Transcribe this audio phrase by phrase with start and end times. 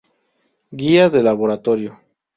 [0.79, 1.99] Guía de laboratorio.